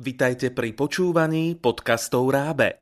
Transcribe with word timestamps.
Vitajte 0.00 0.48
pri 0.48 0.72
počúvaní 0.72 1.60
podcastov 1.60 2.32
Rábe. 2.32 2.80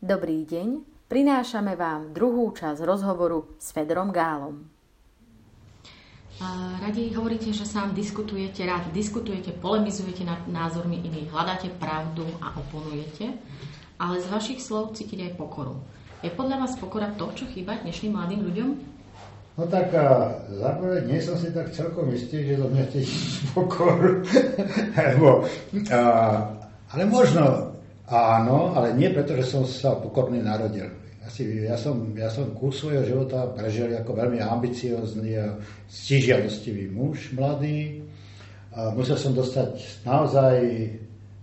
Dobrý 0.00 0.48
deň, 0.48 0.68
prinášame 1.04 1.76
vám 1.76 2.16
druhú 2.16 2.56
časť 2.56 2.80
rozhovoru 2.80 3.60
s 3.60 3.76
Fedorom 3.76 4.08
Gálom. 4.08 4.64
Radi 6.80 7.12
hovoríte, 7.12 7.52
že 7.52 7.68
sám 7.68 7.92
diskutujete, 7.92 8.64
rád 8.64 8.88
diskutujete, 8.96 9.52
polemizujete 9.52 10.24
nad 10.24 10.40
názormi 10.48 10.96
iných, 10.96 11.28
hľadáte 11.28 11.68
pravdu 11.76 12.24
a 12.40 12.56
oponujete, 12.56 13.36
ale 14.00 14.16
z 14.16 14.32
vašich 14.32 14.64
slov 14.64 14.96
cítiť 14.96 15.28
aj 15.28 15.36
pokoru. 15.36 15.76
Je 16.22 16.30
podľa 16.30 16.62
vás 16.62 16.78
pokora 16.78 17.10
to, 17.18 17.34
čo 17.34 17.50
chýba 17.50 17.82
dnešným 17.82 18.14
mladým 18.14 18.46
ľuďom? 18.46 18.70
No 19.58 19.66
tak 19.66 19.90
a 19.92 20.32
zároveň 20.54 21.10
nie 21.10 21.20
som 21.20 21.34
si 21.34 21.50
tak 21.50 21.74
celkom 21.74 22.08
istý, 22.14 22.46
že 22.46 22.62
do 22.62 22.70
mňa 22.70 22.84
tiež 22.94 23.10
pokoru. 23.58 24.22
Lebo, 24.94 25.44
a, 25.90 26.00
ale 26.94 27.02
možno 27.10 27.74
áno, 28.06 28.70
ale 28.78 28.94
nie 28.94 29.10
preto, 29.10 29.34
že 29.34 29.44
som 29.50 29.66
sa 29.66 29.98
pokorný 29.98 30.38
narodil 30.38 31.02
asi, 31.26 31.64
ja 31.64 31.78
som, 31.78 32.12
ja 32.18 32.26
som 32.28 32.50
kus 32.52 32.82
svojho 32.82 33.06
života 33.06 33.46
prežil 33.54 33.94
ako 33.94 34.10
veľmi 34.10 34.42
ambiciózny 34.42 35.38
a 35.38 35.54
stižiadostivý 35.86 36.90
muž, 36.90 37.30
mladý. 37.32 38.02
A 38.74 38.90
musel 38.90 39.16
som 39.16 39.32
dostať 39.32 40.02
naozaj, 40.02 40.54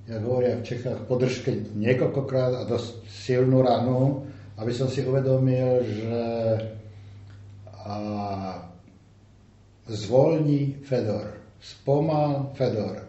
jak 0.09 0.21
hovoria 0.21 0.59
v 0.59 0.67
Čechách, 0.67 1.05
podržke 1.07 1.73
niekoľkokrát 1.73 2.53
a 2.59 2.67
dosť 2.67 3.07
silnú 3.07 3.63
ranu, 3.63 4.29
aby 4.59 4.71
som 4.75 4.91
si 4.91 5.01
uvedomil, 5.07 5.83
že 5.87 6.23
a, 7.71 7.95
zvolní 9.87 10.83
Fedor, 10.83 11.39
spomal 11.63 12.51
Fedor, 12.53 13.07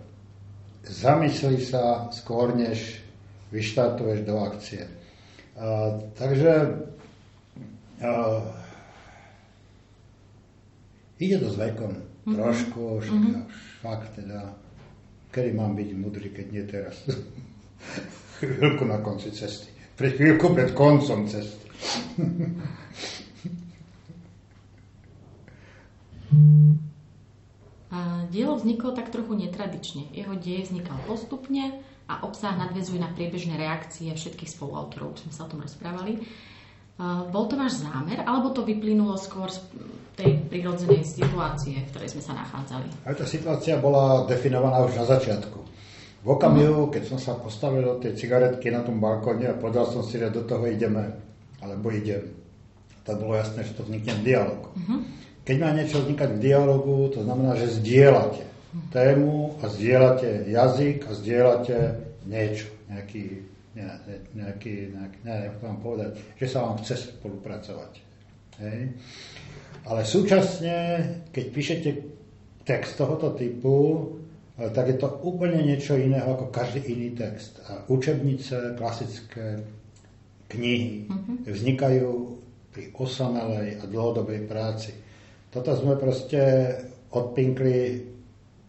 zamysli 0.86 1.60
sa 1.60 2.08
skôr, 2.14 2.54
než 2.54 3.02
vyštartuješ 3.50 4.24
do 4.24 4.38
akcie 4.40 5.00
takže 6.14 6.52
uh, 8.00 8.42
ide 11.18 11.36
to 11.38 11.48
s 11.52 11.56
vekom. 11.56 11.92
Mm-hmm. 12.20 12.36
Trošku, 12.36 12.80
už, 13.00 13.06
mm-hmm. 13.12 13.48
už 13.48 13.56
fakt 13.80 14.08
teda, 14.16 14.54
kedy 15.32 15.56
mám 15.56 15.76
byť 15.76 15.88
mudrý, 15.96 16.28
keď 16.32 16.46
nie 16.52 16.64
teraz. 16.68 16.96
chvíľku 18.40 18.84
na 18.88 19.00
konci 19.04 19.32
cesty. 19.32 19.68
Pred 20.00 20.16
chvíľku 20.16 20.56
pred 20.56 20.72
koncom 20.72 21.28
cesty. 21.28 21.68
Dielo 28.32 28.56
vzniklo 28.56 28.96
tak 28.96 29.12
trochu 29.12 29.36
netradične. 29.36 30.08
Jeho 30.16 30.40
dej 30.40 30.72
vznikal 30.72 30.96
postupne 31.04 31.84
a 32.08 32.24
obsah 32.24 32.56
nadvezuje 32.56 32.96
na 32.96 33.12
priebežné 33.12 33.60
reakcie 33.60 34.08
všetkých 34.08 34.48
spoluautorov, 34.48 35.20
čo 35.20 35.28
sme 35.28 35.36
sa 35.36 35.44
o 35.44 35.50
tom 35.52 35.60
rozprávali. 35.60 36.24
Bol 37.28 37.44
to 37.52 37.60
váš 37.60 37.84
zámer, 37.84 38.24
alebo 38.24 38.56
to 38.56 38.64
vyplynulo 38.64 39.20
skôr 39.20 39.52
z 39.52 39.60
tej 40.16 40.40
prirodzenej 40.48 41.04
situácie, 41.04 41.76
v 41.76 41.88
ktorej 41.92 42.16
sme 42.16 42.24
sa 42.24 42.32
nachádzali? 42.40 42.88
Aj 43.04 43.12
tá 43.12 43.28
situácia 43.28 43.76
bola 43.76 44.24
definovaná 44.24 44.80
už 44.80 44.96
na 44.96 45.04
začiatku. 45.04 45.59
V 46.20 46.28
okamihu, 46.36 46.92
keď 46.92 47.16
som 47.16 47.18
sa 47.18 47.32
postavil 47.40 47.80
do 47.80 47.96
tej 47.96 48.12
cigaretky 48.12 48.68
na 48.68 48.84
tom 48.84 49.00
balkóne 49.00 49.48
a 49.48 49.56
povedal 49.56 49.88
som 49.88 50.04
si, 50.04 50.20
že 50.20 50.28
do 50.28 50.44
toho 50.44 50.68
ideme, 50.68 51.16
alebo 51.64 51.88
idem, 51.88 52.36
tak 53.08 53.16
bolo 53.16 53.40
jasné, 53.40 53.64
že 53.64 53.72
to 53.72 53.88
vznikne 53.88 54.20
v 54.20 54.26
dialogu. 54.28 54.68
Uh-huh. 54.76 55.00
Keď 55.48 55.56
má 55.56 55.72
niečo 55.72 56.04
vznikať 56.04 56.36
v 56.36 56.42
dialogu, 56.44 57.08
to 57.08 57.24
znamená, 57.24 57.56
že 57.56 57.80
zdieľate 57.80 58.44
tému 58.92 59.56
a 59.64 59.66
zdieľate 59.66 60.46
jazyk 60.52 61.08
a 61.08 61.12
zdieľate 61.16 61.76
niečo, 62.28 62.68
nejaký, 62.92 63.24
nejaký, 63.72 64.14
nejaký, 64.36 64.74
nejaký 64.92 65.18
neviem, 65.24 65.48
ako 65.56 65.62
vám 65.64 65.80
povedať, 65.80 66.10
že 66.36 66.46
sa 66.46 66.68
vám 66.68 66.76
chce 66.84 66.94
spolupracovať. 67.16 67.92
Hej. 68.60 68.80
Ale 69.88 70.00
súčasne, 70.04 70.76
keď 71.32 71.44
píšete 71.48 71.90
text 72.68 73.00
tohoto 73.00 73.32
typu, 73.32 74.06
tak 74.68 74.92
je 74.92 74.96
to 75.00 75.08
úplne 75.24 75.64
niečo 75.64 75.96
iného 75.96 76.36
ako 76.36 76.52
každý 76.52 76.84
iný 76.92 77.16
text. 77.16 77.64
A 77.64 77.80
učebnice, 77.88 78.76
klasické 78.76 79.56
knihy 80.52 81.08
mm-hmm. 81.08 81.36
vznikajú 81.48 82.10
pri 82.68 82.92
osamelej 82.92 83.80
a 83.80 83.84
dlhodobej 83.88 84.44
práci. 84.44 84.92
Toto 85.48 85.72
sme 85.72 85.96
proste 85.96 86.74
odpinkli 87.10 88.04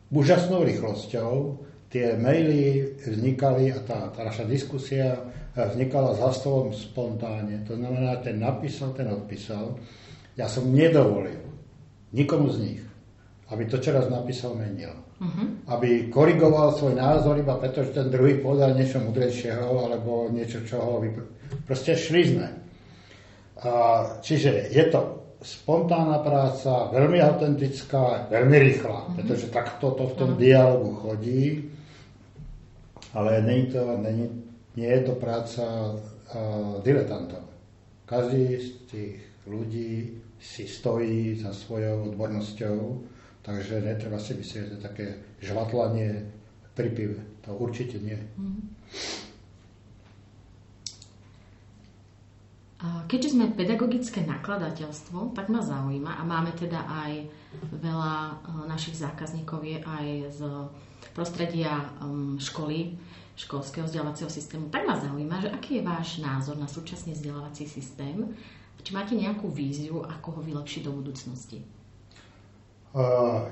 úžasnou 0.09 0.63
rýchlosťou. 0.63 1.31
Tie 1.91 2.15
maily 2.15 2.95
vznikali 3.03 3.75
a 3.75 3.83
tá, 3.83 4.07
tá 4.15 4.21
naša 4.23 4.47
diskusia 4.47 5.19
vznikala 5.51 6.15
za 6.15 6.31
stolom 6.31 6.71
spontánne. 6.71 7.67
To 7.67 7.75
znamená, 7.75 8.23
ten 8.23 8.39
napísal, 8.39 8.95
ten 8.95 9.11
odpísal. 9.11 9.75
Ja 10.39 10.47
som 10.47 10.71
nedovolil 10.71 11.43
nikomu 12.15 12.47
z 12.55 12.57
nich, 12.63 12.81
aby 13.51 13.67
to, 13.67 13.75
čo 13.83 13.91
raz 13.91 14.07
napísal, 14.07 14.55
menil. 14.55 14.95
Uh-huh. 15.21 15.69
Aby 15.69 16.09
korigoval 16.09 16.73
svoj 16.73 16.97
názor 16.97 17.37
iba 17.37 17.53
preto, 17.61 17.85
že 17.85 17.93
ten 17.93 18.09
druhý 18.09 18.41
povedal 18.41 18.73
niečo 18.73 18.97
mudrejšieho 18.97 19.69
alebo 19.69 20.33
niečo, 20.33 20.65
čo 20.65 20.81
ho 20.81 20.97
vypr... 20.97 21.21
Proste 21.61 21.93
šli 21.93 22.21
sme. 22.25 22.47
A, 23.61 23.69
čiže 24.17 24.73
je 24.73 24.81
to 24.89 25.21
spontánna 25.41 26.25
práca, 26.25 26.89
veľmi 26.89 27.21
autentická, 27.21 28.33
veľmi 28.33 28.57
rýchla, 28.61 28.97
mm-hmm. 28.97 29.15
pretože 29.21 29.53
takto 29.53 29.93
to 29.93 30.09
v 30.09 30.17
tom 30.17 30.31
dialogu 30.37 30.89
chodí, 31.01 31.69
ale 33.13 33.45
nie, 33.45 33.69
to, 33.69 33.81
nie, 34.01 34.29
nie 34.77 34.89
je 34.89 35.01
to 35.05 35.13
práca 35.17 35.65
uh, 35.93 36.81
diletantov. 36.85 37.45
Každý 38.09 38.57
z 38.57 38.69
tých 38.89 39.15
ľudí 39.45 40.17
si 40.41 40.65
stojí 40.65 41.37
za 41.37 41.53
svojou 41.53 42.13
odbornosťou, 42.13 42.77
takže 43.41 43.81
netreba 43.81 44.17
si 44.21 44.37
myslieť, 44.37 44.61
že 44.61 44.69
to 44.69 44.75
je 44.77 44.87
také 44.87 45.05
žvatlanie 45.41 46.29
pri 46.77 46.89
pive. 46.93 47.17
To 47.45 47.57
určite 47.57 47.97
nie. 47.99 48.17
Mm-hmm. 48.17 48.63
Keďže 52.81 53.37
sme 53.37 53.53
pedagogické 53.53 54.25
nakladateľstvo, 54.25 55.37
tak 55.37 55.53
ma 55.53 55.61
zaujíma 55.61 56.17
a 56.17 56.23
máme 56.25 56.49
teda 56.57 56.81
aj 56.89 57.29
veľa 57.77 58.13
e, 58.17 58.33
našich 58.65 58.97
zákazníkov 58.97 59.61
je 59.61 59.77
aj 59.85 60.05
z 60.33 60.39
prostredia 61.13 61.91
školy, 62.41 62.97
školského 63.37 63.85
vzdelávacieho 63.85 64.31
systému, 64.33 64.73
tak 64.73 64.89
ma 64.89 64.97
zaujíma, 64.97 65.43
že 65.45 65.53
aký 65.53 65.77
je 65.77 65.83
váš 65.85 66.23
názor 66.25 66.57
na 66.57 66.65
súčasný 66.65 67.13
vzdelávací 67.13 67.69
systém? 67.69 68.33
Či 68.81 68.97
máte 68.97 69.13
nejakú 69.13 69.45
víziu, 69.45 70.01
ako 70.01 70.39
ho 70.39 70.41
vylepšiť 70.41 70.81
do 70.89 70.95
budúcnosti? 70.97 71.61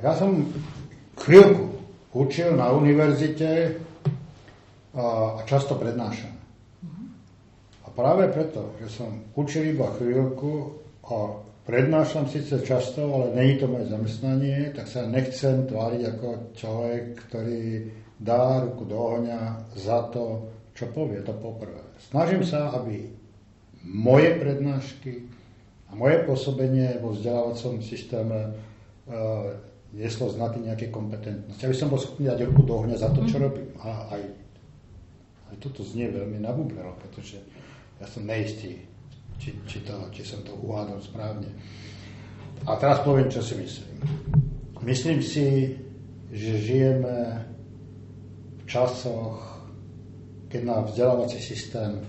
Ja 0.03 0.13
som 0.17 0.50
chvíľku 1.16 1.79
učil 2.11 2.57
na 2.57 2.73
univerzite 2.75 3.79
a 4.97 5.39
často 5.47 5.79
prednášam 5.79 6.39
práve 7.99 8.31
preto, 8.31 8.79
že 8.79 8.88
som 8.88 9.11
učil 9.35 9.75
iba 9.75 9.91
chvíľku 9.99 10.79
a 11.03 11.35
prednášam 11.67 12.31
síce 12.31 12.63
často, 12.63 13.03
ale 13.11 13.35
není 13.35 13.59
to 13.59 13.67
moje 13.67 13.91
zamestnanie, 13.91 14.72
tak 14.72 14.88
sa 14.88 15.03
nechcem 15.03 15.67
tváriť 15.67 16.01
ako 16.16 16.28
človek, 16.55 17.03
ktorý 17.28 17.91
dá 18.16 18.63
ruku 18.63 18.88
do 18.88 18.95
ohňa 18.95 19.67
za 19.75 20.07
to, 20.16 20.47
čo 20.72 20.88
povie 20.95 21.19
to 21.28 21.35
poprvé. 21.35 21.83
Snažím 22.07 22.47
sa, 22.47 22.72
aby 22.79 23.03
moje 23.83 24.31
prednášky 24.39 25.28
a 25.91 25.99
moje 25.99 26.23
pôsobenie 26.23 27.03
vo 27.03 27.11
vzdelávacom 27.11 27.84
systéme 27.84 28.55
uh, 29.09 29.58
neslo 29.94 30.29
znaky 30.29 30.61
nejaké 30.61 30.94
kompetentnosti. 30.94 31.66
Aby 31.66 31.76
som 31.78 31.90
bol 31.90 31.97
schopný 31.97 32.29
dať 32.29 32.46
ruku 32.46 32.61
do 32.61 32.73
ohňa 32.85 32.97
za 32.97 33.09
to, 33.09 33.26
čo 33.26 33.41
mhm. 33.41 33.44
robím. 33.44 33.70
A 33.82 33.90
aj, 34.14 34.22
aj 35.50 35.56
toto 35.58 35.82
znie 35.82 36.14
veľmi 36.14 36.38
nabublelo, 36.41 36.94
pretože 37.02 37.41
ja 38.00 38.06
som 38.08 38.23
neistý, 38.23 38.79
či, 39.41 39.58
či, 39.66 39.84
to, 39.84 39.96
či 40.14 40.22
som 40.23 40.46
to 40.46 40.53
uhádol 40.56 41.02
správne. 41.02 41.50
A 42.67 42.76
teraz 42.76 43.02
poviem, 43.03 43.32
čo 43.32 43.40
si 43.40 43.56
myslím. 43.56 43.97
Myslím 44.84 45.20
si, 45.23 45.76
že 46.29 46.62
žijeme 46.62 47.44
v 48.59 48.64
časoch, 48.70 49.64
keď 50.52 50.62
na 50.64 50.78
vzdelávací 50.85 51.40
systém 51.41 52.03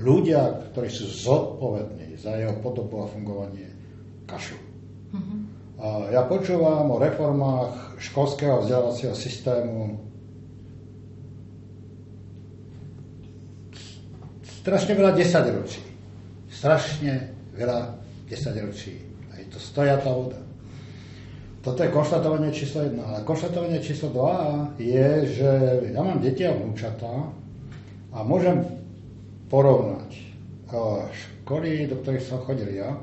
ľudia, 0.00 0.72
ktorí 0.72 0.88
sú 0.88 1.06
zodpovední 1.06 2.16
za 2.16 2.36
jeho 2.36 2.56
podobu 2.64 3.04
a 3.04 3.10
fungovanie, 3.12 3.68
kašu. 4.24 4.56
Mm-hmm. 5.12 5.39
Ja 6.12 6.28
počúvam 6.28 6.92
o 6.92 7.00
reformách 7.00 7.96
školského 7.96 8.60
vzdelávacieho 8.60 9.16
systému 9.16 9.96
strašne 14.60 14.92
veľa 14.92 15.16
desaťročí. 15.16 15.82
Strašne 16.52 17.32
veľa 17.56 17.96
10 18.28 18.66
ročí. 18.68 19.00
A 19.32 19.40
je 19.40 19.46
to 19.48 19.56
stojatá 19.56 20.12
voda. 20.12 20.36
Toto 21.64 21.80
je 21.80 21.88
konštatovanie 21.88 22.52
číslo 22.52 22.84
1. 22.84 23.00
Ale 23.00 23.24
konštatovanie 23.24 23.80
číslo 23.80 24.12
2 24.12 24.84
je, 24.84 25.08
že 25.32 25.50
ja 25.96 26.00
mám 26.04 26.20
deti 26.20 26.44
a 26.44 26.52
vnúčatá 26.52 27.32
a 28.12 28.18
môžem 28.20 28.68
porovnať 29.48 30.12
školy, 31.12 31.88
do 31.88 31.96
ktorých 32.04 32.24
som 32.24 32.44
chodil 32.44 32.76
ja, 32.76 33.00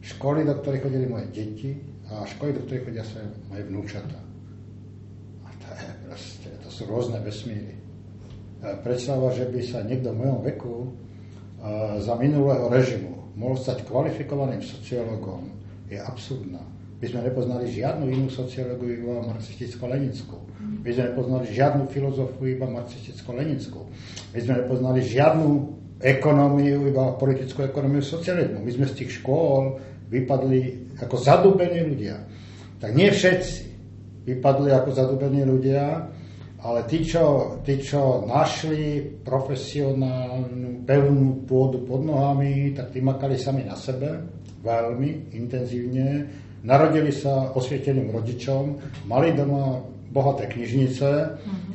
školy, 0.00 0.48
do 0.48 0.56
ktorých 0.56 0.84
chodili 0.88 1.04
moje 1.04 1.28
deti 1.36 1.87
a 2.08 2.24
školy, 2.24 2.56
do 2.56 2.64
ktorých 2.64 2.84
chodia 2.88 3.04
sa 3.04 3.20
moje 3.52 3.62
vnúčatá. 3.68 4.20
A 5.44 5.48
to, 5.60 5.68
je 5.68 5.92
proste, 6.08 6.48
to 6.64 6.68
sú 6.72 6.82
rôzne 6.88 7.20
vesmíry. 7.20 7.76
Predstava, 8.82 9.30
že 9.30 9.46
by 9.46 9.60
sa 9.62 9.84
niekto 9.84 10.10
v 10.10 10.20
mojom 10.24 10.40
veku 10.42 10.74
za 12.00 12.14
minulého 12.18 12.66
režimu 12.72 13.36
mohol 13.38 13.54
stať 13.54 13.86
kvalifikovaným 13.86 14.64
sociológom, 14.64 15.52
je 15.86 15.98
absurdná. 16.00 16.64
My 16.98 17.06
sme 17.06 17.22
nepoznali 17.22 17.70
žiadnu 17.70 18.10
inú 18.10 18.26
sociológiu 18.26 18.98
iba 18.98 19.22
marxisticko-lenickú. 19.30 20.34
My 20.82 20.90
sme 20.90 21.14
nepoznali 21.14 21.46
žiadnu 21.54 21.86
filozofiu 21.94 22.58
iba 22.58 22.66
marxisticko-lenickú. 22.66 23.86
My 24.34 24.38
sme 24.42 24.54
nepoznali 24.66 25.06
žiadnu 25.06 25.46
ekonómiu, 26.02 26.90
iba 26.90 27.14
politickú 27.14 27.62
ekonómiu 27.70 28.02
socializmu. 28.02 28.58
My 28.58 28.70
sme 28.74 28.90
z 28.90 29.02
tých 29.02 29.22
škôl 29.22 29.78
vypadli 30.08 30.94
ako 30.98 31.16
zadúbení 31.16 31.84
ľudia. 31.84 32.16
Tak 32.80 32.90
nie 32.96 33.12
všetci 33.12 33.68
vypadli 34.28 34.70
ako 34.72 34.90
zadúbení 34.92 35.44
ľudia, 35.44 36.08
ale 36.58 36.80
tí 36.90 37.06
čo, 37.06 37.56
tí, 37.62 37.78
čo 37.78 38.26
našli 38.26 38.98
profesionálnu, 39.22 40.82
pevnú 40.82 41.46
pôdu 41.46 41.86
pod 41.86 42.02
nohami, 42.02 42.74
tak 42.74 42.90
tí 42.90 42.98
makali 42.98 43.38
sami 43.38 43.62
na 43.62 43.78
sebe 43.78 44.26
veľmi 44.66 45.38
intenzívne. 45.38 46.26
Narodili 46.66 47.14
sa 47.14 47.54
osvieteným 47.54 48.10
rodičom, 48.10 48.62
mali 49.06 49.30
doma 49.30 49.78
bohaté 50.10 50.50
knižnice 50.50 51.10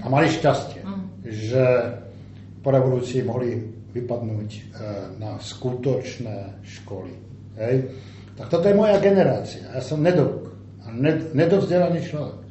a 0.03 0.05
mali 0.11 0.27
šťastie, 0.27 0.83
že 1.23 1.65
po 2.59 2.75
revolúcii 2.75 3.23
mohli 3.23 3.55
vypadnúť 3.93 4.49
e, 4.51 4.61
na 5.21 5.37
skutočné 5.39 6.65
školy. 6.65 7.13
Hej. 7.61 7.75
Tak 8.33 8.49
toto 8.49 8.65
je 8.65 8.75
moja 8.77 8.97
generácia. 8.97 9.69
Ja 9.69 9.81
som 9.81 10.01
nedovuk 10.01 10.53
a 10.83 10.91
nedovzdelaný 11.37 12.01
človek. 12.05 12.41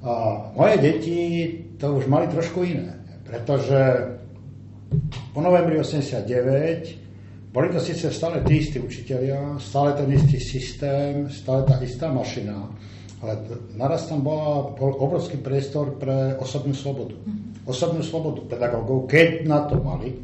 A 0.00 0.10
moje 0.56 0.76
deti 0.80 1.20
to 1.76 1.98
už 1.98 2.08
mali 2.08 2.30
trošku 2.30 2.64
iné, 2.64 2.96
pretože 3.26 3.76
po 5.36 5.40
novembri 5.44 5.76
89 5.76 7.52
boli 7.52 7.68
to 7.68 7.82
síce 7.82 8.08
stále 8.14 8.40
tí 8.46 8.62
istí 8.62 8.78
učiteľia, 8.78 9.58
stále 9.58 9.92
ten 9.98 10.08
istý 10.14 10.38
systém, 10.38 11.26
stále 11.28 11.66
tá 11.66 11.82
istá 11.82 12.08
mašina, 12.08 12.70
ale 13.20 13.44
naraz 13.74 14.06
tam 14.06 14.22
bola, 14.22 14.70
bol 14.72 14.94
obrovský 14.96 15.36
priestor 15.42 15.98
pre 15.98 16.38
osobnú 16.38 16.72
slobodu. 16.72 17.18
Osobnú 17.66 18.00
slobodu 18.00 18.46
pedagógov, 18.48 19.10
keď 19.10 19.44
na 19.44 19.66
to 19.66 19.82
mali, 19.82 20.16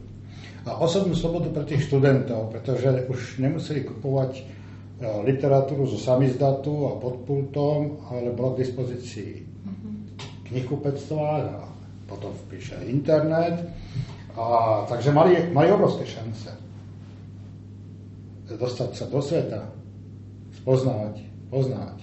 a 0.66 0.82
osobnú 0.82 1.14
slobodu 1.14 1.50
pre 1.54 1.62
tých 1.62 1.86
študentov, 1.86 2.50
pretože 2.50 3.06
už 3.06 3.38
nemuseli 3.38 3.86
kupovať 3.86 4.42
literatúru 5.00 5.84
zo 5.84 6.00
samizdatu 6.00 6.88
a 6.88 6.92
pod 6.96 7.28
pultom, 7.28 8.00
ale 8.08 8.32
bola 8.32 8.56
k 8.56 8.64
dispozícii 8.64 9.32
knihkupectvách 10.48 11.44
a 11.52 11.62
potom 12.08 12.32
píše 12.48 12.80
internet. 12.88 13.60
A, 14.36 14.84
takže 14.88 15.12
mali, 15.12 15.52
mali 15.52 15.68
obrovské 15.72 16.04
šance 16.06 16.66
dostať 18.46 18.90
sa 18.94 19.10
do 19.10 19.18
sveta, 19.18 19.66
spoznávať, 20.62 21.18
poznávať. 21.50 21.98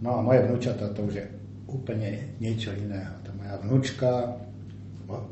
No 0.00 0.16
a 0.16 0.24
moje 0.24 0.48
vnúčata 0.48 0.88
to 0.96 1.04
už 1.04 1.14
je 1.20 1.26
úplne 1.68 2.32
niečo 2.40 2.72
iného. 2.72 3.12
Tá 3.20 3.30
moja 3.36 3.60
vnúčka 3.60 4.10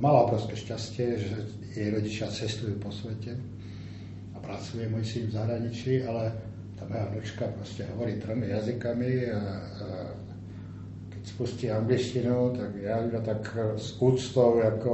mala 0.04 0.28
obrovské 0.28 0.52
šťastie, 0.52 1.06
že 1.16 1.36
jej 1.72 1.88
rodičia 1.88 2.28
cestujú 2.28 2.76
po 2.76 2.92
svete 2.92 3.40
a 4.34 4.38
pracuje 4.42 4.84
môj 4.90 5.06
syn 5.06 5.32
v 5.32 5.34
zahraničí, 5.38 6.04
ale 6.04 6.34
tá 6.78 6.86
moja 6.86 7.04
vnúčka 7.10 7.44
proste 7.58 7.82
hovorí 7.90 8.22
tromi 8.22 8.48
jazykami 8.48 9.12
a, 9.34 9.42
a 9.42 9.42
spustí 11.26 11.69
angličtinu, 11.69 12.56
tak 12.56 12.70
ja 12.80 13.04
iba 13.04 13.20
tak 13.20 13.44
s 13.76 14.00
úctou 14.00 14.62
ako 14.64 14.92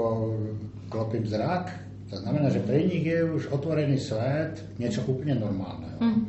klopím 0.90 1.28
zrak. 1.28 1.70
To 2.10 2.16
znamená, 2.20 2.50
že 2.50 2.64
pre 2.64 2.82
nich 2.84 3.06
je 3.06 3.22
už 3.22 3.54
otvorený 3.54 3.96
svet 3.96 4.60
niečo 4.76 5.06
úplne 5.06 5.38
normálneho. 5.38 5.98
Mm. 6.02 6.20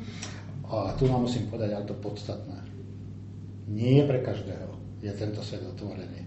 A 0.65 0.93
tu 0.97 1.09
vám 1.09 1.25
musím 1.25 1.49
povedať 1.49 1.73
ale 1.73 1.85
to 1.89 1.97
podstatné. 1.97 2.59
Nie 3.69 4.05
pre 4.05 4.21
každého 4.21 5.01
je 5.01 5.11
tento 5.13 5.41
svet 5.41 5.61
otvorený. 5.65 6.25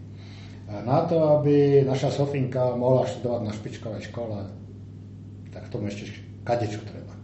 A 0.68 0.84
na 0.84 1.08
to, 1.08 1.40
aby 1.40 1.80
naša 1.80 2.12
Sofinka 2.12 2.76
mohla 2.76 3.08
študovať 3.08 3.40
na 3.40 3.52
špičkovej 3.56 4.02
škole, 4.12 4.38
tak 5.48 5.72
tomu 5.72 5.88
ešte 5.88 6.12
kadečo 6.44 6.84
treba. 6.84 7.16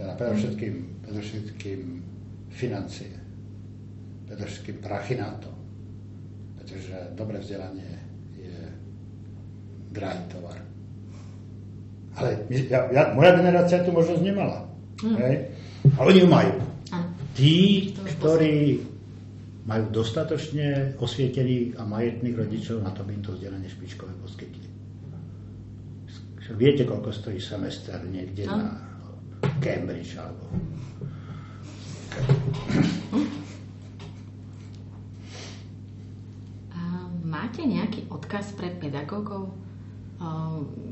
Teda 0.00 0.16
predovšetkým, 0.16 0.99
predovšetkým 1.10 1.80
financie, 2.54 3.10
predovšetkým 4.30 4.78
prachy 4.78 5.18
na 5.18 5.34
to 5.42 5.60
pretože 6.70 6.94
dobré 7.18 7.42
vzdelanie 7.42 7.90
je 8.38 8.58
drahý 9.90 10.22
tovar. 10.30 10.54
Ale 12.14 12.46
ja, 12.46 12.86
ja, 12.94 13.02
moja 13.10 13.34
generácia 13.34 13.82
tu 13.82 13.90
možnosť 13.90 14.22
nemala. 14.22 14.70
Mm. 15.02 15.18
Hej? 15.18 15.34
A 15.98 16.06
oni 16.06 16.18
ju 16.22 16.28
majú. 16.30 16.54
Tí, 17.34 17.56
ktorí 17.90 18.86
majú 19.66 19.84
dostatočne 19.90 20.94
osvietených 21.02 21.74
a 21.74 21.82
majetných 21.82 22.38
rodičov 22.38 22.86
na 22.86 22.94
to, 22.94 23.02
by 23.02 23.18
im 23.18 23.22
to 23.26 23.34
vzdelanie 23.34 23.66
špičkové 23.66 24.14
poskytli. 24.22 24.68
Viete, 26.54 26.86
koľko 26.86 27.10
stojí 27.10 27.42
semester 27.42 27.98
niekde 28.06 28.46
mm. 28.46 28.50
na 28.50 28.89
Cambridge 29.60 30.16
alebo... 30.16 30.44
Máte 37.20 37.62
nejaký 37.62 38.10
odkaz 38.10 38.52
pre 38.58 38.74
pedagógov? 38.74 39.54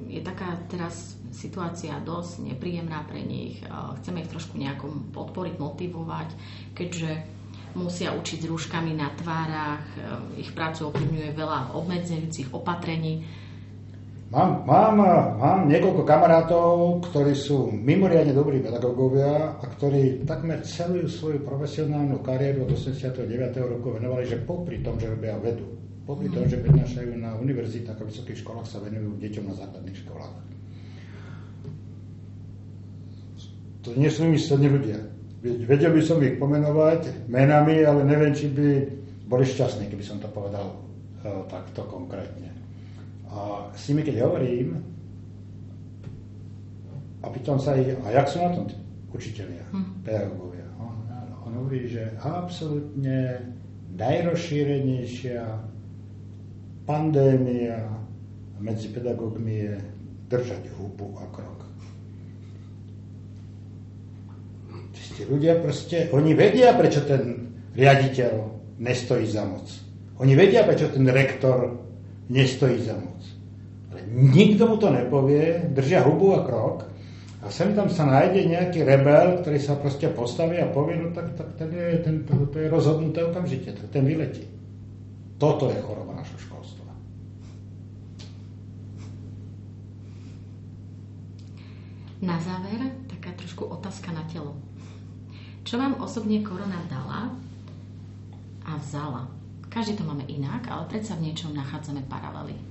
Je 0.08 0.22
taká 0.22 0.56
teraz 0.70 1.18
situácia 1.30 1.98
dosť 2.00 2.50
nepríjemná 2.54 3.04
pre 3.04 3.20
nich. 3.20 3.60
Chceme 4.00 4.24
ich 4.24 4.30
trošku 4.32 4.56
nejakom 4.56 5.12
podporiť, 5.12 5.54
motivovať, 5.60 6.28
keďže 6.72 7.10
musia 7.76 8.16
učiť 8.16 8.38
s 8.42 8.48
rúškami 8.48 8.96
na 8.96 9.12
tvárach, 9.12 9.84
ich 10.34 10.50
prácu 10.56 10.88
ovplyvňuje 10.88 11.30
veľa 11.36 11.76
obmedzujúcich 11.76 12.50
opatrení. 12.50 13.22
Mám, 14.28 14.68
mám, 14.68 14.96
mám 15.40 15.60
niekoľko 15.72 16.04
kamarátov, 16.04 17.00
ktorí 17.08 17.32
sú 17.32 17.72
mimoriadne 17.72 18.36
dobrí 18.36 18.60
pedagógovia 18.60 19.56
a 19.56 19.64
ktorí 19.64 20.28
takmer 20.28 20.60
celú 20.68 21.08
svoju 21.08 21.40
profesionálnu 21.48 22.20
kariéru 22.20 22.68
od 22.68 22.76
89. 22.76 23.24
roku 23.56 23.96
venovali, 23.96 24.28
že 24.28 24.44
popri 24.44 24.84
tom, 24.84 25.00
že 25.00 25.08
robia 25.08 25.32
vedu, 25.40 25.64
popri 26.04 26.28
tom, 26.28 26.44
že 26.44 26.60
prednášajú 26.60 27.16
na 27.16 27.40
univerzitách 27.40 27.96
a 27.96 28.04
vysokých 28.04 28.44
školách, 28.44 28.68
sa 28.68 28.84
venujú 28.84 29.16
deťom 29.16 29.44
na 29.48 29.54
základných 29.56 29.96
školách. 30.04 30.34
To 33.88 33.96
nie 33.96 34.12
sú 34.12 34.28
vymyslení 34.28 34.68
ľudia. 34.68 34.98
Vedel 35.40 35.88
by 35.96 36.02
som 36.04 36.20
ich 36.20 36.36
pomenovať 36.36 37.32
menami, 37.32 37.80
ale 37.80 38.04
neviem, 38.04 38.36
či 38.36 38.52
by 38.52 38.68
boli 39.24 39.48
šťastní, 39.48 39.88
keby 39.88 40.04
som 40.04 40.20
to 40.20 40.28
povedal 40.28 40.76
uh, 41.24 41.48
takto 41.48 41.88
konkrétne. 41.88 42.57
A 43.28 43.68
s 43.76 43.88
nimi, 43.92 44.02
keď 44.02 44.24
hovorím, 44.24 44.80
a 47.22 47.26
pýtam 47.28 47.58
sa 47.58 47.76
ich, 47.76 47.92
a 47.92 48.08
jak 48.14 48.26
sú 48.30 48.38
na 48.40 48.50
tom 48.54 48.66
učiteľia, 49.12 49.64
hm. 49.74 50.06
pedagógovia? 50.06 50.66
On, 50.78 50.96
on 51.44 51.52
hovorí, 51.60 51.90
že 51.90 52.14
absolútne 52.22 53.42
najrozšírenejšia 53.98 55.42
pandémia 56.86 57.84
medzi 58.62 58.88
pedagógmi 58.88 59.54
je 59.66 59.74
držať 60.28 60.62
hubu 60.78 61.14
a 61.18 61.24
krok. 61.34 61.60
Tí 65.18 65.26
ľudia 65.26 65.58
proste, 65.58 66.06
oni 66.14 66.30
vedia, 66.30 66.78
prečo 66.78 67.02
ten 67.02 67.50
riaditeľ 67.74 68.32
nestojí 68.78 69.26
za 69.26 69.42
moc. 69.42 69.66
Oni 70.22 70.38
vedia, 70.38 70.62
prečo 70.62 70.90
ten 70.94 71.06
rektor 71.10 71.74
nestojí 72.30 72.78
za 72.86 72.94
moc. 72.94 73.17
Ale 74.08 74.32
nikto 74.32 74.64
mu 74.64 74.76
to 74.80 74.88
nepovie, 74.88 75.68
držia 75.68 76.00
hubu 76.00 76.32
a 76.32 76.40
krok 76.44 76.88
a 77.38 77.46
sem 77.52 77.70
tam 77.70 77.86
sa 77.86 78.02
nájde 78.02 78.50
nejaký 78.50 78.82
rebel, 78.82 79.38
ktorý 79.38 79.62
sa 79.62 79.78
proste 79.78 80.10
postaví 80.10 80.58
a 80.58 80.66
povie, 80.66 80.98
no 80.98 81.14
tak, 81.14 81.38
tak 81.38 81.54
ten 81.54 81.70
je, 81.70 82.02
ten, 82.02 82.26
to 82.26 82.56
je 82.58 82.66
rozhodnuté 82.66 83.22
okamžite, 83.22 83.78
ten 83.94 84.02
vyletí. 84.02 84.42
Toto 85.38 85.70
je 85.70 85.78
choroba 85.78 86.18
našho 86.18 86.34
školstva. 86.34 86.90
Na 92.18 92.42
záver 92.42 92.90
taká 93.06 93.30
trošku 93.38 93.70
otázka 93.70 94.10
na 94.10 94.26
telo. 94.26 94.58
Čo 95.62 95.78
vám 95.78 96.02
osobne 96.02 96.42
korona 96.42 96.82
dala 96.90 97.30
a 98.66 98.72
vzala? 98.82 99.30
Každý 99.70 99.94
to 99.94 100.02
máme 100.02 100.26
inak, 100.26 100.66
ale 100.66 100.90
predsa 100.90 101.14
v 101.14 101.30
niečom 101.30 101.54
nachádzame 101.54 102.02
paralely. 102.10 102.67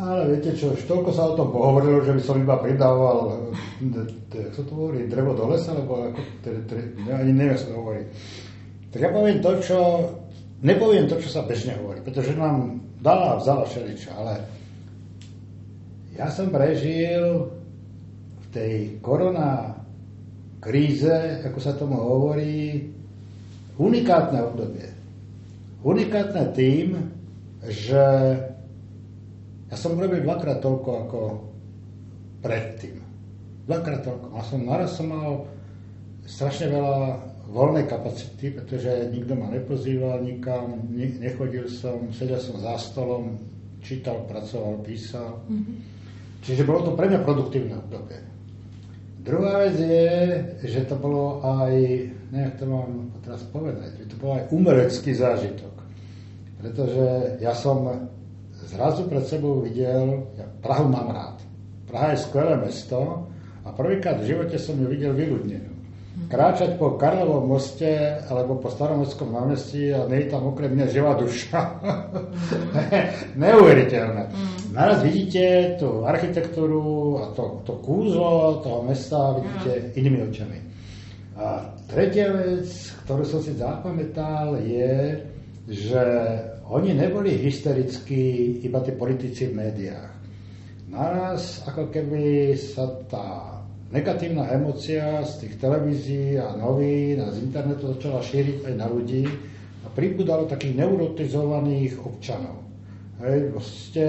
Ale 0.00 0.32
viete 0.32 0.56
čo, 0.56 0.72
toľko 0.72 1.10
sa 1.12 1.28
o 1.28 1.36
tom 1.36 1.52
pohovorilo, 1.52 2.00
že 2.00 2.16
by 2.16 2.22
som 2.24 2.40
iba 2.40 2.56
pridával, 2.56 3.52
jak 4.32 4.56
sa 4.56 4.64
to 4.64 4.72
hovorí, 4.72 5.04
drevo 5.04 5.36
do 5.36 5.44
lesa, 5.52 5.76
alebo 5.76 6.08
ako, 6.08 6.20
ani 7.12 7.32
neviem, 7.36 7.60
sa 7.60 7.68
to 7.68 7.76
hovorí. 7.76 8.08
Tak 8.88 8.96
ja 8.96 9.10
poviem 9.12 9.44
to, 9.44 9.60
čo, 9.60 9.78
nepoviem 10.64 11.04
to, 11.04 11.20
čo 11.20 11.28
sa 11.28 11.44
bežne 11.44 11.76
hovorí, 11.76 12.00
pretože 12.00 12.32
nám 12.32 12.80
dala 13.04 13.36
a 13.36 13.40
vzala 13.44 13.68
všeličo, 13.68 14.08
ale 14.16 14.34
ja 16.16 16.32
som 16.32 16.48
prežil 16.48 17.52
v 18.40 18.46
tej 18.56 18.74
korona 19.04 19.84
kríze, 20.64 21.44
ako 21.44 21.58
sa 21.60 21.76
tomu 21.76 22.00
hovorí, 22.00 22.88
unikátne 23.76 24.48
obdobie. 24.48 24.88
Unikátne 25.84 26.56
tým, 26.56 27.04
že 27.68 28.04
som 29.80 29.96
robil 29.96 30.20
dvakrát 30.20 30.60
toľko 30.60 30.90
ako 31.08 31.20
predtým. 32.44 33.00
Dvakrát 33.64 34.04
toľko. 34.04 34.26
A 34.36 34.40
som, 34.44 34.60
naraz 34.60 34.92
som 35.00 35.08
mal 35.08 35.48
strašne 36.28 36.68
veľa 36.68 36.98
voľnej 37.50 37.88
kapacity, 37.88 38.54
pretože 38.54 39.10
nikto 39.10 39.34
ma 39.34 39.48
nepozýval 39.50 40.22
nikam, 40.22 40.86
nechodil 40.94 41.66
som, 41.66 42.12
sedel 42.12 42.38
som 42.38 42.60
za 42.60 42.76
stolom, 42.78 43.40
čítal, 43.80 44.22
pracoval, 44.28 44.84
písal. 44.86 45.40
Mm-hmm. 45.48 45.76
Čiže 46.44 46.62
bolo 46.68 46.80
to 46.86 46.90
pre 46.94 47.08
mňa 47.10 47.20
produktívne 47.26 47.74
obdobie. 47.80 48.20
Druhá 49.20 49.68
vec 49.68 49.76
je, 49.76 50.08
že 50.64 50.88
to 50.88 50.96
bolo 50.96 51.44
aj, 51.44 51.74
nejak 52.32 52.56
to 52.56 52.64
mám 52.64 53.12
teraz 53.20 53.44
povedať, 53.52 54.00
že 54.00 54.08
to 54.08 54.16
bol 54.16 54.32
aj 54.32 54.48
umelecký 54.48 55.12
zážitok. 55.12 55.74
Pretože 56.60 57.36
ja 57.44 57.52
som 57.52 57.84
zrazu 58.68 59.08
pred 59.08 59.24
sebou 59.24 59.64
videl, 59.64 60.28
ja 60.36 60.44
Prahu 60.60 60.88
mám 60.88 61.08
rád. 61.14 61.36
Praha 61.88 62.12
je 62.12 62.22
skvelé 62.24 62.56
mesto 62.60 63.30
a 63.64 63.68
prvýkrát 63.72 64.20
v 64.20 64.28
živote 64.36 64.56
som 64.60 64.76
ju 64.76 64.86
videl 64.88 65.16
vyľudnenú 65.16 65.80
kráčať 66.28 66.76
po 66.76 66.98
Karlovom 66.98 67.48
moste 67.48 68.20
alebo 68.28 68.58
po 68.58 68.68
Staromockom 68.68 69.30
námestí 69.30 69.94
a 69.94 70.04
nie 70.10 70.26
je 70.26 70.28
tam 70.28 70.52
okrem 70.52 70.74
mňa 70.74 70.86
živá 70.90 71.14
duša. 71.16 71.60
Neuveriteľné. 73.40 74.22
Mm. 74.28 74.74
Naraz 74.74 75.00
vidíte 75.06 75.76
tú 75.78 76.04
architektúru 76.04 77.18
a 77.22 77.24
to, 77.32 77.62
to 77.64 77.78
kúzlo 77.80 78.60
toho 78.60 78.84
mesta 78.84 79.38
vidíte 79.38 79.96
inými 79.96 80.18
očami. 80.28 80.58
A 81.40 81.72
tretia 81.88 82.28
vec, 82.36 82.68
ktorú 83.06 83.24
som 83.24 83.40
si 83.40 83.56
zapamätal, 83.56 84.60
je, 84.60 85.24
že 85.68 86.04
oni 86.70 86.94
neboli 86.94 87.34
hysterickí 87.34 88.56
iba 88.64 88.80
tí 88.80 88.94
politici 88.94 89.50
v 89.50 89.58
médiách. 89.58 90.12
Naraz 90.90 91.62
ako 91.66 91.90
keby 91.90 92.54
sa 92.58 92.86
tá 93.06 93.58
negatívna 93.90 94.46
emocia 94.54 95.22
z 95.26 95.46
tých 95.46 95.54
televízií 95.58 96.38
a 96.38 96.54
novín 96.54 97.22
a 97.22 97.34
z 97.34 97.42
internetu 97.42 97.90
začala 97.94 98.22
šíriť 98.22 98.70
aj 98.70 98.74
na 98.78 98.86
ľudí 98.86 99.26
a 99.82 99.86
pribudalo 99.90 100.46
takých 100.46 100.78
neurotizovaných 100.78 101.98
občanov. 102.02 102.62
Hej, 103.20 103.52
proste, 103.52 104.06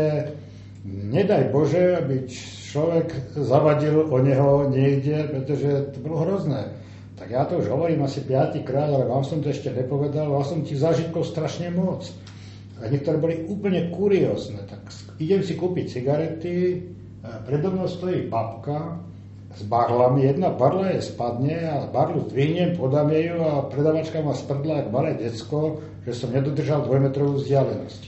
nedaj 0.88 1.52
Bože, 1.52 1.98
aby 2.00 2.26
človek 2.72 3.36
zavadil 3.36 4.08
o 4.08 4.18
neho 4.22 4.72
niekde, 4.72 5.28
pretože 5.28 5.92
to 5.92 5.98
bolo 6.00 6.24
hrozné. 6.24 6.72
Tak 7.22 7.30
ja 7.30 7.46
to 7.46 7.62
už 7.62 7.70
hovorím 7.70 8.02
asi 8.02 8.26
piatýkrát, 8.26 8.90
ale 8.90 9.06
vám 9.06 9.22
som 9.22 9.46
to 9.46 9.54
ešte 9.54 9.70
nepovedal, 9.70 10.26
mal 10.34 10.42
som 10.42 10.66
tých 10.66 10.82
zážitkov 10.82 11.30
strašne 11.30 11.70
moc. 11.70 12.10
A 12.82 12.90
niektoré 12.90 13.22
boli 13.22 13.46
úplne 13.46 13.94
kuriózne. 13.94 14.66
Tak 14.66 14.90
idem 15.22 15.46
si 15.46 15.54
kúpiť 15.54 16.02
cigarety, 16.02 16.82
predo 17.46 17.70
mnou 17.70 17.86
stojí 17.86 18.26
babka, 18.26 18.98
s 19.54 19.62
barlami. 19.68 20.26
Jedna 20.26 20.50
barla 20.50 20.98
je 20.98 21.14
spadne 21.14 21.62
a 21.70 21.86
barlu 21.94 22.26
zdvihnem, 22.26 22.74
podám 22.74 23.14
ju 23.14 23.38
a 23.38 23.70
predavačka 23.70 24.24
ma 24.24 24.34
sprdla 24.34 24.82
ako 24.82 24.90
malé 24.90 25.14
decko, 25.20 25.84
že 26.08 26.18
som 26.18 26.34
nedodržal 26.34 26.88
dvojmetrovú 26.88 27.38
vzdialenosť. 27.38 28.02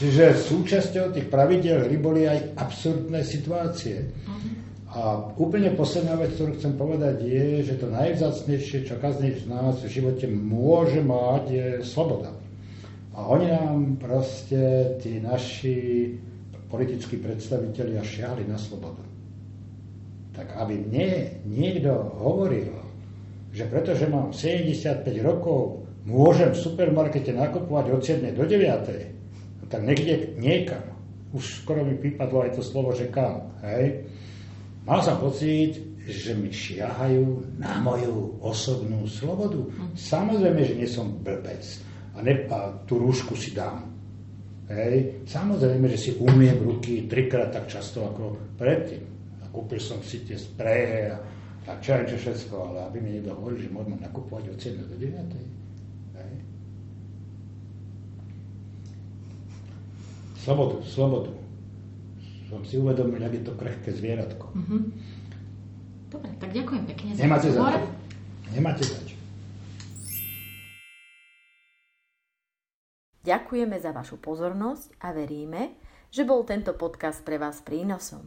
Čiže 0.00 0.32
súčasťou 0.32 1.12
tých 1.12 1.28
pravidel 1.28 1.88
hry 1.88 1.96
boli 2.00 2.28
aj 2.28 2.56
absurdné 2.56 3.20
situácie. 3.20 4.12
A 4.96 5.28
úplne 5.36 5.76
posledná 5.76 6.16
vec, 6.16 6.32
ktorú 6.40 6.56
chcem 6.56 6.72
povedať, 6.72 7.20
je, 7.20 7.68
že 7.68 7.76
to 7.76 7.92
najvzácnejšie, 7.92 8.88
čo 8.88 8.96
každý 8.96 9.36
z 9.36 9.44
nás 9.44 9.76
v 9.84 9.92
živote 9.92 10.24
môže 10.24 11.04
mať, 11.04 11.44
je 11.52 11.66
sloboda. 11.84 12.32
A 13.12 13.28
oni 13.28 13.52
nám 13.52 14.00
proste, 14.00 14.96
tí 15.04 15.20
naši 15.20 16.16
politickí 16.72 17.20
predstavitelia 17.20 18.00
šiahli 18.00 18.48
na 18.48 18.56
slobodu 18.56 19.06
tak 20.36 20.52
aby 20.60 20.76
mne 20.76 21.08
niekto 21.48 21.90
hovoril, 22.20 22.76
že 23.56 23.64
pretože 23.64 24.04
mám 24.04 24.36
75 24.36 25.08
rokov, 25.24 25.88
môžem 26.04 26.52
v 26.52 26.60
supermarkete 26.60 27.32
nakupovať 27.32 27.86
od 27.88 28.00
7 28.04 28.36
do 28.36 28.44
9, 28.44 29.72
tak 29.72 29.80
niekde 29.80 30.36
niekam. 30.36 30.84
Už 31.32 31.64
skoro 31.64 31.82
mi 31.82 31.96
vypadlo 31.96 32.46
aj 32.46 32.60
to 32.60 32.62
slovo, 32.62 32.92
že 32.92 33.08
kam. 33.08 33.56
Hej. 33.64 34.06
Mal 34.86 35.00
som 35.02 35.18
pocit, 35.18 35.82
že 36.06 36.38
mi 36.38 36.54
šiahajú 36.54 37.58
na 37.58 37.82
moju 37.82 38.38
osobnú 38.38 39.10
slobodu. 39.10 39.66
Samozrejme, 39.98 40.62
že 40.62 40.78
nie 40.78 40.86
som 40.86 41.10
blbec 41.10 41.66
a, 42.14 42.22
ne, 42.22 42.46
a 42.46 42.70
tú 42.86 43.02
rúšku 43.02 43.34
si 43.34 43.50
dám. 43.50 43.90
Hej. 44.70 45.26
Samozrejme, 45.26 45.90
že 45.90 45.98
si 45.98 46.10
umiem 46.14 46.62
ruky 46.62 47.10
trikrát 47.10 47.50
tak 47.50 47.66
často 47.66 48.06
ako 48.06 48.54
predtým 48.54 49.16
kúpil 49.56 49.80
som 49.80 50.04
si 50.04 50.20
tie 50.20 50.36
spreje 50.36 51.08
a, 51.08 51.16
a 51.64 51.80
čo 51.80 51.96
aj 51.96 52.12
čo 52.12 52.16
všetko, 52.20 52.54
ale 52.60 52.78
aby 52.92 53.00
mi 53.00 53.10
niekto 53.16 53.32
hovoril, 53.32 53.64
že 53.64 53.72
môžem 53.72 53.96
nakupovať 54.04 54.52
od 54.52 54.58
7 54.60 54.84
do 54.84 54.96
9. 55.00 55.16
Hej. 56.20 56.32
Slobodu, 60.44 60.76
slobodu. 60.84 61.32
Som 62.46 62.62
si 62.62 62.78
uvedomil, 62.78 63.18
ak 63.18 63.34
je 63.34 63.42
to 63.42 63.58
krehké 63.58 63.90
zvieratko. 63.90 64.54
Mm-hmm. 64.54 64.82
Dobre, 66.06 66.30
tak 66.38 66.50
ďakujem 66.54 66.84
pekne 66.86 67.10
za 67.14 67.20
Nemáte 67.26 67.48
za 67.50 67.58
to. 67.58 67.78
Nemáte 68.54 68.84
za 68.86 68.98
čo. 69.02 69.16
Ďakujeme 73.26 73.74
za 73.82 73.90
vašu 73.90 74.22
pozornosť 74.22 75.02
a 75.02 75.10
veríme, 75.10 75.74
že 76.14 76.22
bol 76.22 76.46
tento 76.46 76.70
podcast 76.78 77.26
pre 77.26 77.42
vás 77.42 77.58
prínosom. 77.66 78.22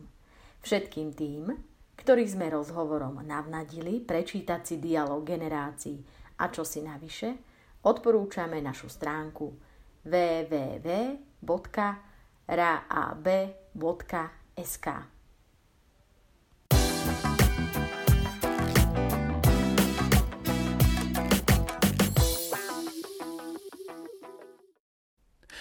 Všetkým 0.60 1.16
tým, 1.16 1.56
ktorých 1.96 2.36
sme 2.36 2.52
rozhovorom 2.52 3.24
navnadili 3.24 4.04
prečítať 4.04 4.60
si 4.68 4.76
dialog 4.84 5.24
generácií 5.24 6.04
a 6.44 6.52
čo 6.52 6.68
si 6.68 6.84
navyše, 6.84 7.40
odporúčame 7.88 8.60
našu 8.60 8.92
stránku 8.92 9.56
www.raab.sk. 13.74 14.88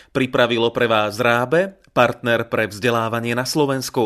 Pripravilo 0.08 0.72
pre 0.72 0.88
vás 0.88 1.20
Rábe, 1.20 1.78
partner 1.92 2.48
pre 2.48 2.64
vzdelávanie 2.66 3.36
na 3.36 3.44
Slovensku. 3.44 4.02